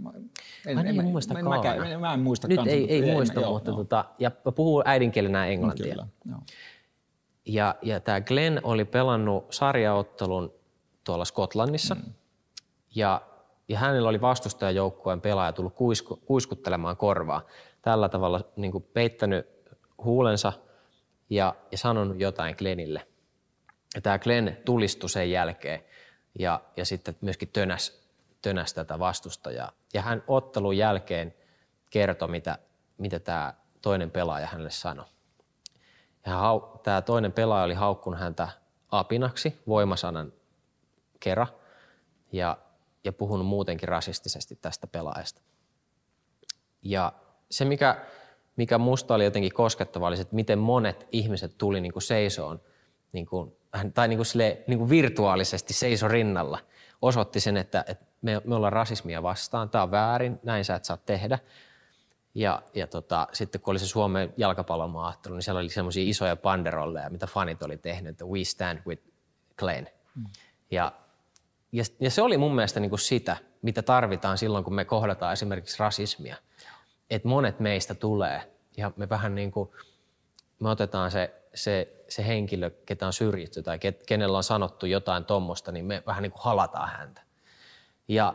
en, 0.66 0.80
en, 0.80 0.88
en, 0.88 1.06
muista 1.06 1.34
mä, 1.34 1.42
Mä, 1.42 1.50
mä, 1.50 2.00
mä 2.00 2.14
en 2.14 2.20
muista 2.20 2.48
Nyt 2.48 2.68
ei, 2.68 2.94
ei 2.94 3.14
muista, 3.14 3.42
en, 3.42 3.48
mutta 3.48 3.72
joo, 3.72 3.78
tota, 3.78 4.06
ja 4.20 4.32
puhuu 4.32 4.84
äidinkielenä 4.86 5.46
englantia. 5.46 5.94
Kyllä, 5.94 6.08
joo. 6.26 6.40
Ja, 7.46 7.76
ja 7.82 8.00
tämä 8.00 8.22
Glenn 8.22 8.60
oli 8.64 8.86
pelannut 8.86 9.46
sarjaottelun 9.50 10.54
tuolla 11.04 11.26
Skotlannissa. 11.26 11.96
Mm. 11.96 12.14
Ja, 12.96 13.22
ja 13.68 13.80
hänellä 13.80 14.10
oli 14.10 14.22
vastustajajoukkueen 14.22 15.22
pelaaja 15.22 15.54
tullut 15.54 15.76
kuisku, 15.76 16.16
kuiskuttelemaan 16.16 16.98
korvaa. 16.98 17.42
Tällä 17.82 18.10
tavalla 18.10 18.42
niin 18.56 18.72
kuin 18.72 18.84
peittänyt 18.94 19.48
huulensa 20.04 20.54
ja, 21.30 21.56
ja 21.72 21.78
sanonut 21.78 22.20
jotain 22.20 22.56
Glenille. 22.58 23.08
Ja 23.96 24.02
tämä 24.02 24.20
Glenn 24.20 24.58
tulistui 24.66 25.10
sen 25.10 25.32
jälkeen 25.32 25.84
ja, 26.40 26.62
ja 26.78 26.86
sitten 26.86 27.16
myöskin 27.22 27.50
tönäs, 27.54 28.08
tönäs 28.42 28.74
tätä 28.74 29.00
vastustajaa. 29.00 29.72
Ja 29.94 30.02
hän 30.02 30.24
ottelun 30.28 30.78
jälkeen 30.78 31.34
kertoi, 31.90 32.28
mitä, 32.28 32.58
mitä 32.98 33.20
tämä 33.20 33.54
toinen 33.82 34.12
pelaaja 34.12 34.48
hänelle 34.48 34.70
sanoi. 34.70 35.06
Ja 36.26 36.42
tämä 36.84 37.02
toinen 37.02 37.32
pelaaja 37.32 37.64
oli 37.64 37.74
haukkunut 37.74 38.20
häntä 38.20 38.48
apinaksi 38.92 39.60
voimasanan 39.68 40.34
kera 41.20 41.48
ja, 42.32 42.58
ja 43.08 43.14
puhunut 43.14 43.48
muutenkin 43.48 43.90
rasistisesti 43.90 44.56
tästä 44.56 44.88
pelaajasta. 44.88 45.42
Ja 46.82 47.14
se, 47.52 47.66
mikä, 47.66 48.06
mikä 48.56 48.78
musta 48.78 49.16
oli 49.16 49.24
jotenkin 49.24 49.54
koskettava, 49.54 50.08
oli 50.08 50.16
se, 50.16 50.22
että 50.22 50.36
miten 50.36 50.60
monet 50.60 51.08
ihmiset 51.12 51.58
tuli 51.58 51.82
niin 51.82 51.94
kuin 51.94 52.04
seisoon 52.04 52.62
niin 53.12 53.26
kuin 53.26 53.54
tai 53.94 54.08
niin 54.08 54.18
kuin 54.18 54.26
sille, 54.26 54.64
niin 54.68 54.80
kuin 54.80 54.90
virtuaalisesti 54.90 55.74
seiso 55.74 56.08
rinnalla, 56.08 56.60
osoitti 57.02 57.40
sen, 57.40 57.58
että, 57.58 57.86
että 57.88 58.06
me, 58.22 58.42
me 58.46 58.56
ollaan 58.56 58.74
rasismia 58.74 59.24
vastaan, 59.24 59.70
tämä 59.70 59.84
on 59.84 59.92
väärin, 59.92 60.40
näin 60.44 60.66
sä 60.66 60.76
et 60.76 60.86
saa 60.86 60.98
tehdä. 60.98 61.40
Ja, 62.36 62.62
ja 62.74 62.88
tota, 62.88 63.28
sitten 63.34 63.62
kun 63.62 63.72
oli 63.72 63.80
se 63.80 63.88
Suomen 63.88 64.34
jalkapallomaattelu, 64.38 65.36
niin 65.36 65.44
siellä 65.44 65.60
oli 65.60 65.70
semmoisia 65.70 66.10
isoja 66.10 66.36
panderolleja, 66.36 67.10
mitä 67.10 67.28
fanit 67.28 67.64
oli 67.64 67.78
tehnyt, 67.78 68.10
että 68.10 68.26
we 68.26 68.44
stand 68.44 68.80
with 68.88 69.04
Glenn. 69.58 69.88
Mm. 70.16 70.26
Ja, 70.72 70.92
ja, 71.72 71.84
ja 72.00 72.12
se 72.12 72.22
oli 72.22 72.38
mun 72.38 72.56
mielestä 72.56 72.80
niin 72.80 72.90
kuin 72.90 73.00
sitä, 73.00 73.38
mitä 73.62 73.82
tarvitaan 73.82 74.38
silloin, 74.38 74.64
kun 74.64 74.76
me 74.76 74.86
kohdataan 74.86 75.34
esimerkiksi 75.34 75.80
rasismia. 75.80 76.36
Että 77.10 77.28
monet 77.28 77.60
meistä 77.60 77.94
tulee 77.94 78.52
ja 78.78 78.92
me 78.96 79.10
vähän 79.10 79.36
niin 79.36 79.52
kuin, 79.52 79.70
me 80.60 80.70
otetaan 80.70 81.12
se, 81.12 81.36
se, 81.56 82.04
se 82.10 82.28
henkilö, 82.28 82.70
ketä 82.86 83.08
on 83.08 83.14
syrjitty 83.14 83.64
tai 83.64 83.80
kenellä 84.06 84.38
on 84.38 84.44
sanottu 84.44 84.86
jotain 84.86 85.26
tuommoista, 85.26 85.72
niin 85.72 85.86
me 85.86 86.04
vähän 86.06 86.24
niin 86.24 86.32
kuin 86.32 86.44
halataan 86.44 86.90
häntä. 86.90 87.22
Ja, 88.08 88.34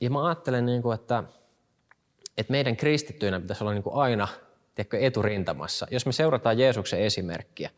ja 0.00 0.10
mä 0.10 0.26
ajattelen, 0.26 0.66
niin 0.66 0.82
kuin, 0.82 0.94
että, 0.94 1.24
että 2.38 2.50
meidän 2.50 2.76
kristittyinä 2.76 3.40
pitäisi 3.40 3.64
olla 3.64 3.72
niin 3.72 3.82
kuin 3.82 3.96
aina 3.96 4.28
tiedätkö, 4.74 4.98
eturintamassa. 4.98 5.86
Jos 5.90 6.06
me 6.06 6.12
seurataan 6.12 6.58
Jeesuksen 6.58 7.00
esimerkkiä, 7.00 7.70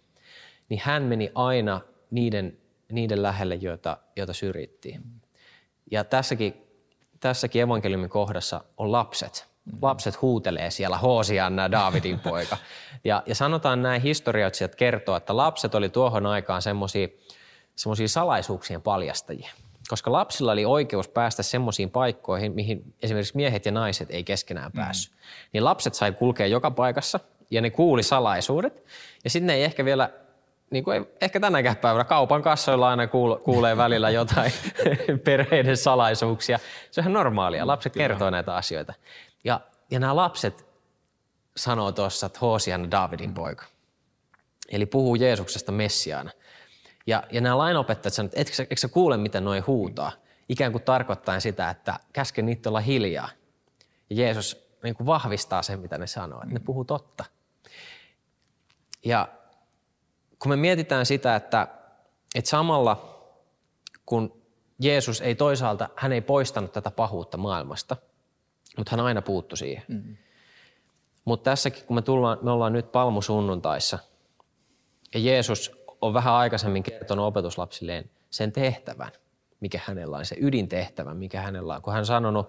niin 0.69 0.81
hän 0.85 1.03
meni 1.03 1.33
aina 1.35 1.81
niiden, 2.11 2.59
niiden 2.93 3.23
lähelle, 3.23 3.55
joita, 3.55 3.97
joita 4.17 4.33
syrjittiin. 4.33 5.03
Ja 5.91 6.05
tässäkin, 6.05 6.55
tässäkin 7.21 7.63
evankeliumin 7.63 8.11
kohdassa 8.11 8.65
on 8.77 8.93
lapset. 8.93 9.47
Lapset 9.83 10.23
huutelee 10.23 10.71
siellä, 10.71 10.99
Hoosianna, 10.99 11.71
Daavidin 11.71 12.21
poika. 12.21 12.57
Ja, 13.05 13.23
ja 13.27 13.35
sanotaan 13.35 13.83
näin 13.83 14.03
historioitsijat 14.03 14.75
kertoo, 14.75 15.17
että 15.17 15.37
lapset 15.37 15.75
oli 15.75 15.89
tuohon 15.89 16.27
aikaan 16.27 16.63
semmoisia 16.63 17.09
salaisuuksien 18.07 18.83
paljastajia 18.83 19.51
koska 19.89 20.13
lapsilla 20.13 20.53
oli 20.53 20.65
oikeus 20.65 21.09
päästä 21.09 21.43
semmoisiin 21.43 21.91
paikkoihin, 21.91 22.53
mihin 22.53 22.95
esimerkiksi 23.03 23.37
miehet 23.37 23.67
ja 23.67 23.73
naiset 23.73 24.11
ei 24.11 24.25
keskenään 24.25 24.73
mm. 24.73 24.77
päässyt. 24.77 25.15
Mm. 25.15 25.19
Niin 25.53 25.65
lapset 25.65 25.95
sai 25.95 26.13
kulkea 26.13 26.47
joka 26.47 26.71
paikassa 26.71 27.21
ja 27.51 27.61
ne 27.61 27.71
kuuli 27.71 28.03
salaisuudet. 28.03 28.85
Ja 29.25 29.31
sitten 29.31 29.47
ne 29.47 29.55
ei 29.55 29.65
ehkä 29.65 29.85
vielä, 29.85 30.11
niin 30.71 30.85
kuin 30.85 30.97
ei, 30.97 31.17
ehkä 31.21 31.41
tänäkään 31.41 31.77
päivänä 31.77 32.05
kaupan 32.05 32.43
kassoilla 32.43 32.89
aina 32.89 33.07
kuulee 33.45 33.77
välillä 33.77 34.11
jotain 34.11 34.53
perheiden 35.25 35.77
salaisuuksia. 35.77 36.59
Se 36.91 37.01
on 37.01 37.03
ihan 37.03 37.13
normaalia. 37.13 37.67
Lapset 37.67 37.93
Kyllä. 37.93 38.09
kertoo 38.09 38.31
näitä 38.31 38.57
asioita. 38.57 38.95
Ja, 39.45 39.61
ja 39.91 40.01
nämä 40.01 40.17
lapset 40.17 40.67
sanoo 41.57 41.93
tuossa, 41.93 42.27
että 42.27 42.39
Hoosian 42.41 42.91
Davidin 42.91 43.35
poika. 43.35 43.65
Eli 44.69 44.87
puhuu 44.87 45.15
Jeesuksesta 45.15 45.73
Messiaana– 45.73 46.31
ja, 47.07 47.23
ja 47.33 47.41
nämä 47.41 47.59
lainopettajat 47.59 48.15
sanoivat, 48.15 48.39
että 48.39 48.41
etkö, 48.41 48.63
etkö 48.63 48.77
sä 48.77 48.89
kuule, 48.89 49.17
miten 49.17 49.45
noin 49.45 49.67
huutaa? 49.67 50.13
Ikään 50.49 50.73
kuin 50.73 50.85
tarkoittaa 50.85 51.41
sitä, 51.41 51.71
että 51.71 52.01
käske 52.13 52.43
niitä 52.43 52.69
olla 52.69 52.81
hiljaa. 52.81 53.29
Ja 54.11 54.17
Jeesus 54.17 54.69
niin 54.83 54.95
kuin 54.95 55.07
vahvistaa 55.07 55.63
sen, 55.63 55.81
mitä 55.81 55.99
ne 55.99 56.07
sanoo, 56.07 56.43
että 56.43 56.55
ne 56.55 56.61
puhuu 56.61 56.85
totta. 56.85 57.25
Ja 59.05 59.29
kun 60.39 60.51
me 60.51 60.57
mietitään 60.57 61.07
sitä, 61.07 61.37
että, 61.37 61.69
että 62.35 62.51
samalla 62.51 63.17
kun 64.07 64.43
Jeesus 64.79 65.21
ei 65.21 65.35
toisaalta, 65.35 65.89
hän 65.97 66.13
ei 66.13 66.21
poistanut 66.21 66.73
tätä 66.73 66.91
pahuutta 66.91 67.37
maailmasta, 67.37 67.97
mutta 68.77 68.91
hän 68.91 69.07
aina 69.07 69.23
puuttu 69.23 69.57
siihen. 69.57 69.85
Mm-hmm. 69.89 70.17
Mutta 71.25 71.51
tässäkin, 71.51 71.85
kun 71.87 71.97
me, 71.97 72.03
tullaan, 72.03 72.39
me 72.43 72.51
ollaan 72.51 72.73
nyt 72.73 72.93
palmusunnuntaissa, 72.93 73.99
ja 75.15 75.21
Jeesus 75.21 75.73
on 76.01 76.15
vähän 76.15 76.35
aikaisemmin 76.35 76.83
kertonut 76.83 77.27
opetuslapsilleen 77.27 78.11
sen 78.31 78.53
tehtävän, 78.53 79.13
mikä 79.61 79.81
hänellä 79.85 80.17
on, 80.17 80.25
se 80.25 80.37
ydintehtävä, 80.41 81.15
mikä 81.15 81.41
hänellä 81.41 81.75
on. 81.75 81.83
Kun 81.83 81.93
hän 81.93 82.07
sanonut, 82.07 82.49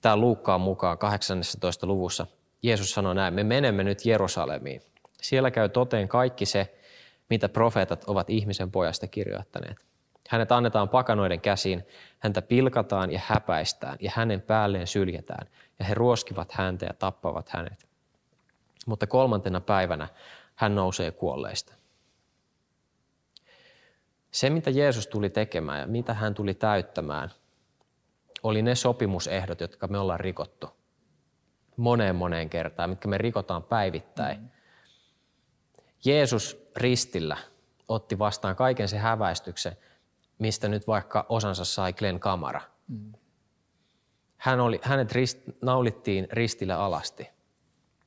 tämä 0.00 0.16
Luukkaan 0.16 0.60
mukaan 0.60 0.98
18. 0.98 1.86
luvussa, 1.86 2.26
Jeesus 2.62 2.90
sanoi 2.90 3.14
näin, 3.14 3.34
me 3.34 3.44
menemme 3.44 3.84
nyt 3.84 4.06
Jerusalemiin. 4.06 4.82
Siellä 5.22 5.50
käy 5.50 5.68
toteen 5.68 6.08
kaikki 6.08 6.46
se, 6.46 6.77
mitä 7.30 7.48
profeetat 7.48 8.04
ovat 8.04 8.30
ihmisen 8.30 8.70
pojasta 8.70 9.06
kirjoittaneet. 9.06 9.86
Hänet 10.28 10.52
annetaan 10.52 10.88
pakanoiden 10.88 11.40
käsiin, 11.40 11.86
häntä 12.18 12.42
pilkataan 12.42 13.12
ja 13.12 13.20
häpäistään 13.24 13.98
ja 14.00 14.12
hänen 14.14 14.40
päälleen 14.40 14.86
syljetään 14.86 15.48
ja 15.78 15.84
he 15.84 15.94
ruoskivat 15.94 16.52
häntä 16.52 16.86
ja 16.86 16.94
tappavat 16.94 17.48
hänet. 17.48 17.88
Mutta 18.86 19.06
kolmantena 19.06 19.60
päivänä 19.60 20.08
hän 20.54 20.74
nousee 20.74 21.10
kuolleista. 21.10 21.74
Se, 24.30 24.50
mitä 24.50 24.70
Jeesus 24.70 25.06
tuli 25.06 25.30
tekemään 25.30 25.80
ja 25.80 25.86
mitä 25.86 26.14
hän 26.14 26.34
tuli 26.34 26.54
täyttämään, 26.54 27.30
oli 28.42 28.62
ne 28.62 28.74
sopimusehdot, 28.74 29.60
jotka 29.60 29.86
me 29.86 29.98
ollaan 29.98 30.20
rikottu 30.20 30.78
moneen 31.78 32.16
moneen 32.16 32.50
kertaan, 32.50 32.90
mitkä 32.90 33.08
me 33.08 33.18
rikotaan 33.18 33.62
päivittäin. 33.62 34.40
Mm. 34.40 34.48
Jeesus 36.04 36.67
ristillä 36.78 37.36
otti 37.88 38.18
vastaan 38.18 38.56
kaiken 38.56 38.88
se 38.88 38.98
häväistyksen, 38.98 39.76
mistä 40.38 40.68
nyt 40.68 40.86
vaikka 40.86 41.26
osansa 41.28 41.64
sai 41.64 41.92
Glenn 41.92 42.20
Kamara. 42.20 42.60
Mm. 42.88 43.12
Hän 44.36 44.60
oli, 44.60 44.80
hänet 44.82 45.12
rist, 45.12 45.38
naulittiin 45.62 46.28
ristillä 46.32 46.78
alasti. 46.78 47.28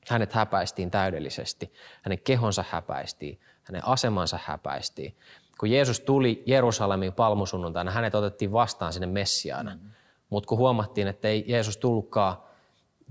Hänet 0.10 0.34
häpäistiin 0.34 0.92
täydellisesti. 0.92 1.74
Hänen 2.02 2.20
kehonsa 2.20 2.66
häpäistiin. 2.70 3.40
Hänen 3.64 3.88
asemansa 3.88 4.40
häpäistiin 4.46 5.16
kun 5.62 5.72
Jeesus 5.72 6.00
tuli 6.00 6.44
Jerusalemiin 6.46 7.14
palmusunnuntaina, 7.14 7.92
hänet 7.92 8.16
otettiin 8.16 8.52
vastaan 8.52 8.94
sinne 8.94 9.08
Messiaana. 9.08 9.76
Mm. 9.76 9.92
Mutta 10.30 10.48
kun 10.48 10.58
huomattiin, 10.58 11.08
että 11.08 11.28
ei 11.28 11.44
Jeesus 11.48 11.78
tullutkaan 11.78 12.38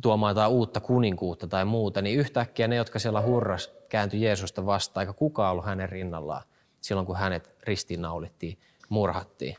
tuomaan 0.03 0.31
jotain 0.31 0.51
uutta 0.51 0.81
kuninkuutta 0.81 1.47
tai 1.47 1.65
muuta, 1.65 2.03
niin 2.03 2.19
yhtäkkiä 2.19 2.69
ne, 2.69 2.77
jotka 2.77 2.99
siellä 2.99 3.23
hurras, 3.23 3.73
kääntyi 3.89 4.23
Jeesusta 4.23 4.67
vastaan, 4.67 5.03
eikä 5.03 5.13
kukaan 5.13 5.53
ollut 5.53 5.65
hänen 5.65 5.89
rinnallaan 5.89 6.43
silloin, 6.81 7.07
kun 7.07 7.17
hänet 7.17 7.55
ristiinnaulittiin, 7.63 8.59
murhattiin. 8.89 9.57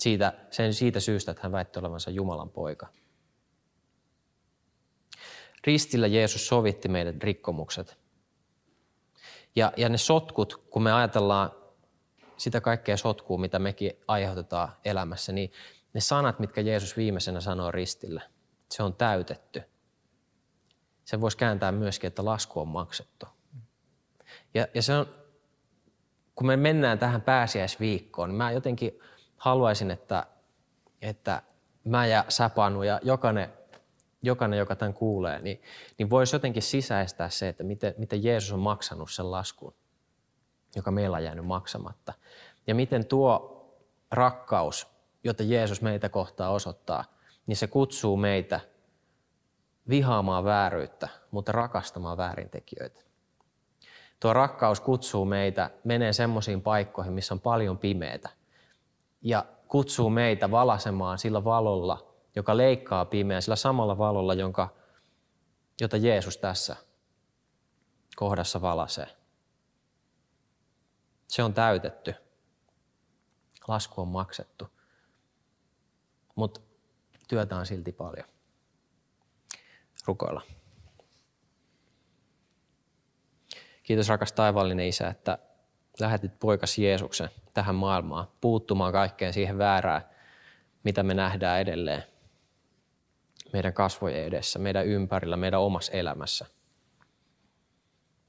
Siitä, 0.00 0.32
sen 0.50 0.74
siitä 0.74 1.00
syystä, 1.00 1.30
että 1.30 1.42
hän 1.42 1.52
väitti 1.52 1.78
olevansa 1.78 2.10
Jumalan 2.10 2.50
poika. 2.50 2.86
Ristillä 5.64 6.06
Jeesus 6.06 6.48
sovitti 6.48 6.88
meidän 6.88 7.22
rikkomukset. 7.22 7.98
Ja, 9.56 9.72
ja 9.76 9.88
ne 9.88 9.98
sotkut, 9.98 10.56
kun 10.70 10.82
me 10.82 10.92
ajatellaan 10.92 11.50
sitä 12.36 12.60
kaikkea 12.60 12.96
sotkua, 12.96 13.38
mitä 13.38 13.58
mekin 13.58 13.92
aiheutetaan 14.08 14.68
elämässä, 14.84 15.32
niin 15.32 15.52
ne 15.92 16.00
sanat, 16.00 16.38
mitkä 16.38 16.60
Jeesus 16.60 16.96
viimeisenä 16.96 17.40
sanoo 17.40 17.70
ristillä, 17.70 18.22
se 18.70 18.82
on 18.82 18.94
täytetty. 18.94 19.62
Se 21.04 21.20
voisi 21.20 21.36
kääntää 21.36 21.72
myöskin, 21.72 22.08
että 22.08 22.24
lasku 22.24 22.60
on 22.60 22.68
maksettu. 22.68 23.26
Ja, 24.54 24.66
ja 24.74 24.82
se 24.82 24.94
on, 24.94 25.06
kun 26.34 26.46
me 26.46 26.56
mennään 26.56 26.98
tähän 26.98 27.22
pääsiäisviikkoon, 27.22 28.28
niin 28.28 28.36
mä 28.36 28.50
jotenkin 28.50 29.00
haluaisin, 29.36 29.90
että, 29.90 30.26
että 31.02 31.42
mä 31.84 32.06
ja 32.06 32.24
Säpanu 32.28 32.82
ja 32.82 33.00
jokainen, 33.02 33.52
jokainen, 34.22 34.58
joka 34.58 34.76
tämän 34.76 34.94
kuulee, 34.94 35.40
niin, 35.40 35.62
niin 35.98 36.10
voisi 36.10 36.36
jotenkin 36.36 36.62
sisäistää 36.62 37.30
se, 37.30 37.48
että 37.48 37.64
miten, 37.64 37.94
miten 37.98 38.24
Jeesus 38.24 38.52
on 38.52 38.60
maksanut 38.60 39.10
sen 39.10 39.30
laskun 39.30 39.74
joka 40.76 40.90
meillä 40.90 41.16
on 41.16 41.24
jäänyt 41.24 41.46
maksamatta. 41.46 42.12
Ja 42.66 42.74
miten 42.74 43.06
tuo 43.06 43.52
rakkaus, 44.10 44.86
jota 45.24 45.42
Jeesus 45.42 45.82
meitä 45.82 46.08
kohtaa 46.08 46.50
osoittaa, 46.50 47.04
niin 47.46 47.56
se 47.56 47.66
kutsuu 47.66 48.16
meitä 48.16 48.60
vihaamaan 49.88 50.44
vääryyttä, 50.44 51.08
mutta 51.30 51.52
rakastamaan 51.52 52.16
väärintekijöitä. 52.16 53.02
Tuo 54.20 54.32
rakkaus 54.32 54.80
kutsuu 54.80 55.24
meitä 55.24 55.70
menee 55.84 56.12
semmoisiin 56.12 56.62
paikkoihin, 56.62 57.12
missä 57.12 57.34
on 57.34 57.40
paljon 57.40 57.78
pimeätä. 57.78 58.28
Ja 59.22 59.44
kutsuu 59.68 60.10
meitä 60.10 60.50
valasemaan 60.50 61.18
sillä 61.18 61.44
valolla, 61.44 62.14
joka 62.36 62.56
leikkaa 62.56 63.04
pimeää, 63.04 63.40
sillä 63.40 63.56
samalla 63.56 63.98
valolla, 63.98 64.34
jonka, 64.34 64.68
jota 65.80 65.96
Jeesus 65.96 66.38
tässä 66.38 66.76
kohdassa 68.16 68.60
valasee. 68.60 69.08
Se 71.28 71.42
on 71.42 71.54
täytetty. 71.54 72.14
Lasku 73.68 74.00
on 74.00 74.08
maksettu. 74.08 74.68
Mutta 76.34 76.60
työtä 77.28 77.56
on 77.56 77.66
silti 77.66 77.92
paljon. 77.92 78.26
Rukoilla. 80.06 80.42
Kiitos 83.82 84.08
rakas 84.08 84.32
taivaallinen 84.32 84.86
Isä, 84.86 85.08
että 85.08 85.38
lähetit 86.00 86.38
poikas 86.40 86.78
Jeesuksen 86.78 87.28
tähän 87.54 87.74
maailmaan 87.74 88.28
puuttumaan 88.40 88.92
kaikkeen 88.92 89.32
siihen 89.32 89.58
väärään, 89.58 90.02
mitä 90.84 91.02
me 91.02 91.14
nähdään 91.14 91.60
edelleen 91.60 92.04
meidän 93.52 93.72
kasvojen 93.72 94.24
edessä, 94.24 94.58
meidän 94.58 94.86
ympärillä, 94.86 95.36
meidän 95.36 95.60
omassa 95.60 95.92
elämässä. 95.92 96.46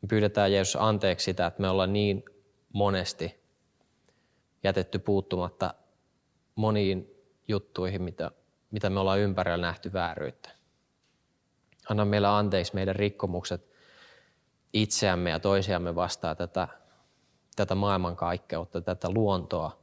Me 0.01 0.07
pyydetään 0.09 0.53
Jeesus 0.53 0.81
anteeksi 0.81 1.23
sitä, 1.23 1.45
että 1.45 1.61
me 1.61 1.69
ollaan 1.69 1.93
niin 1.93 2.23
monesti 2.73 3.43
jätetty 4.63 4.99
puuttumatta 4.99 5.73
moniin 6.55 7.11
juttuihin, 7.47 8.01
mitä, 8.01 8.31
mitä 8.71 8.89
me 8.89 8.99
ollaan 8.99 9.19
ympärillä 9.19 9.57
nähty 9.57 9.93
vääryyttä. 9.93 10.49
Anna 11.89 12.05
meillä 12.05 12.37
anteeksi 12.37 12.75
meidän 12.75 12.95
rikkomukset 12.95 13.71
itseämme 14.73 15.29
ja 15.29 15.39
toisiamme 15.39 15.95
vastaan 15.95 16.37
tätä, 16.37 16.67
tätä 17.55 17.75
maailmankaikkeutta, 17.75 18.81
tätä 18.81 19.09
luontoa 19.09 19.79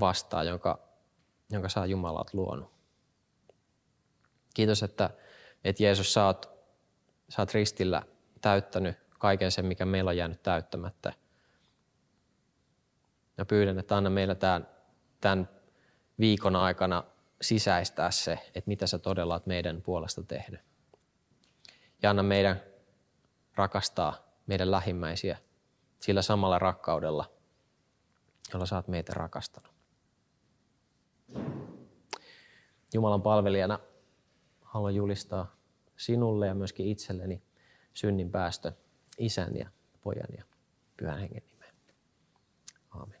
vastaan, 0.00 0.46
jonka, 0.46 0.78
jonka 1.50 1.68
saa 1.68 1.86
Jumalat 1.86 2.34
luonut. 2.34 2.70
Kiitos, 4.54 4.82
että, 4.82 5.10
että 5.64 5.82
Jeesus, 5.82 6.12
sä 6.12 6.26
oot, 6.26 6.50
sä 7.28 7.42
oot 7.42 7.54
ristillä 7.54 8.02
täyttänyt 8.40 8.96
kaiken 9.18 9.50
sen, 9.50 9.66
mikä 9.66 9.86
meillä 9.86 10.08
on 10.08 10.16
jäänyt 10.16 10.42
täyttämättä. 10.42 11.12
Ja 13.38 13.44
pyydän, 13.44 13.78
että 13.78 13.96
anna 13.96 14.10
meillä 14.10 14.34
tämän, 14.34 14.68
tämän 15.20 15.48
viikon 16.18 16.56
aikana 16.56 17.04
sisäistää 17.40 18.10
se, 18.10 18.38
että 18.54 18.68
mitä 18.68 18.86
sä 18.86 18.98
todella 18.98 19.34
oot 19.34 19.46
meidän 19.46 19.82
puolesta 19.82 20.22
tehnyt. 20.22 20.60
Ja 22.02 22.10
anna 22.10 22.22
meidän 22.22 22.62
rakastaa 23.54 24.14
meidän 24.46 24.70
lähimmäisiä 24.70 25.38
sillä 25.98 26.22
samalla 26.22 26.58
rakkaudella, 26.58 27.32
jolla 28.52 28.66
sä 28.66 28.76
oot 28.76 28.88
meitä 28.88 29.14
rakastanut. 29.14 29.72
Jumalan 32.94 33.22
palvelijana 33.22 33.78
haluan 34.62 34.94
julistaa 34.94 35.56
sinulle 35.96 36.46
ja 36.46 36.54
myöskin 36.54 36.86
itselleni 36.86 37.42
synnin 37.94 38.30
päästö 38.30 38.72
isän 39.18 39.56
ja 39.56 39.70
pojan 40.00 40.28
ja 40.36 40.44
pyhän 40.96 41.18
hengen 41.18 41.42
nimeen. 41.46 41.74
Aamen. 42.90 43.20